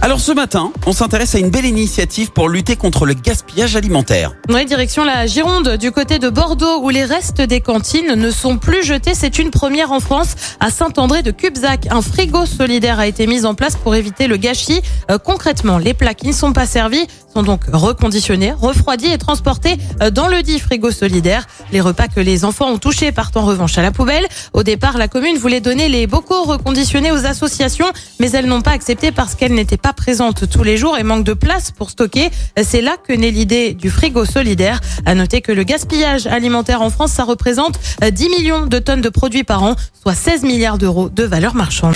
Alors 0.00 0.20
ce 0.20 0.30
matin, 0.30 0.72
on 0.86 0.92
s'intéresse 0.92 1.34
à 1.34 1.40
une 1.40 1.50
belle 1.50 1.64
initiative 1.64 2.30
pour 2.30 2.48
lutter 2.48 2.76
contre 2.76 3.04
le 3.04 3.14
gaspillage 3.14 3.74
alimentaire. 3.74 4.32
Oui, 4.48 4.64
direction 4.64 5.02
la 5.04 5.26
Gironde, 5.26 5.76
du 5.76 5.90
côté 5.90 6.20
de 6.20 6.28
Bordeaux, 6.28 6.82
où 6.82 6.88
les 6.88 7.04
restes 7.04 7.42
des 7.42 7.60
cantines 7.60 8.14
ne 8.14 8.30
sont 8.30 8.58
plus 8.58 8.84
jetés. 8.84 9.14
C'est 9.14 9.40
une 9.40 9.50
première 9.50 9.90
en 9.90 9.98
France. 9.98 10.36
À 10.60 10.70
Saint-André 10.70 11.22
de 11.22 11.32
Cubzac, 11.32 11.88
un 11.90 12.00
frigo 12.00 12.46
solidaire 12.46 13.00
a 13.00 13.08
été 13.08 13.26
mis 13.26 13.44
en 13.44 13.54
place 13.54 13.74
pour 13.74 13.96
éviter 13.96 14.28
le 14.28 14.36
gâchis. 14.36 14.82
Euh, 15.10 15.18
concrètement, 15.18 15.78
les 15.78 15.94
plats 15.94 16.14
qui 16.14 16.28
ne 16.28 16.32
sont 16.32 16.52
pas 16.52 16.66
servis 16.66 17.08
sont 17.34 17.42
donc 17.42 17.62
reconditionnés, 17.72 18.52
refroidis 18.52 19.12
et 19.12 19.18
transportés 19.18 19.78
euh, 20.00 20.10
dans 20.10 20.28
le 20.28 20.42
dit 20.42 20.60
frigo 20.60 20.92
solidaire. 20.92 21.44
Les 21.72 21.80
repas 21.80 22.06
que 22.06 22.20
les 22.20 22.44
enfants 22.44 22.70
ont 22.70 22.78
touchés 22.78 23.10
partent 23.10 23.36
en 23.36 23.44
revanche 23.44 23.76
à 23.78 23.82
la 23.82 23.90
poubelle. 23.90 24.28
Au 24.52 24.62
départ, 24.62 24.96
la 24.96 25.08
commune 25.08 25.38
voulait 25.38 25.60
donner 25.60 25.88
les 25.88 26.06
bocaux 26.06 26.44
reconditionnés 26.44 27.10
aux 27.10 27.26
associations, 27.26 27.90
mais 28.20 28.30
elles 28.30 28.46
n'ont 28.46 28.62
pas 28.62 28.70
accepté 28.70 29.10
parce 29.10 29.34
qu'elles 29.34 29.54
n'étaient 29.54 29.76
pas 29.76 29.87
présentes 29.92 30.48
tous 30.48 30.62
les 30.62 30.76
jours 30.76 30.96
et 30.98 31.02
manquent 31.02 31.24
de 31.24 31.34
place 31.34 31.70
pour 31.70 31.90
stocker. 31.90 32.30
C'est 32.62 32.80
là 32.80 32.96
que 32.96 33.12
naît 33.12 33.30
l'idée 33.30 33.74
du 33.74 33.90
frigo 33.90 34.24
solidaire. 34.24 34.80
À 35.06 35.14
noter 35.14 35.40
que 35.40 35.52
le 35.52 35.62
gaspillage 35.62 36.26
alimentaire 36.26 36.82
en 36.82 36.90
France, 36.90 37.12
ça 37.12 37.24
représente 37.24 37.78
euh, 38.02 38.10
10 38.10 38.28
millions 38.28 38.66
de 38.66 38.78
tonnes 38.78 39.00
de 39.00 39.08
produits 39.08 39.44
par 39.44 39.62
an, 39.62 39.76
soit 40.00 40.14
16 40.14 40.42
milliards 40.42 40.78
d'euros 40.78 41.08
de 41.08 41.24
valeur 41.24 41.54
marchande. 41.54 41.94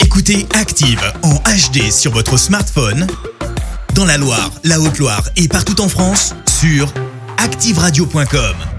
Écoutez 0.00 0.46
Active 0.54 1.00
en 1.22 1.34
HD 1.34 1.90
sur 1.90 2.12
votre 2.12 2.36
smartphone, 2.36 3.06
dans 3.94 4.04
la 4.04 4.18
Loire, 4.18 4.50
la 4.64 4.80
Haute-Loire 4.80 5.22
et 5.36 5.48
partout 5.48 5.80
en 5.80 5.88
France, 5.88 6.34
sur 6.46 6.92
activeradio.com. 7.38 8.69